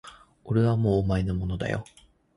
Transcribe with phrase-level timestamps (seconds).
[0.45, 1.85] 俺はもうお前のものだよ